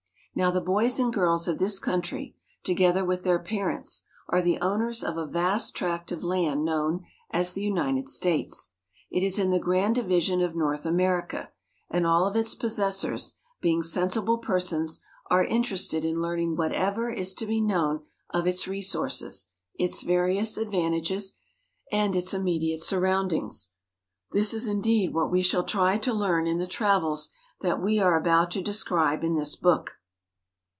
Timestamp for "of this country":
1.49-2.37